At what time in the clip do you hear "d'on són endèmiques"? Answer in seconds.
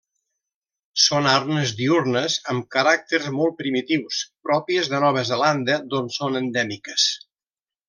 5.93-7.09